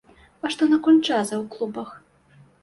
[0.47, 1.93] А што наконт джаза ў клубах?